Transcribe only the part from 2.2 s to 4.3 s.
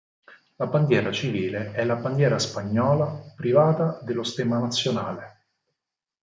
spagnola privata dello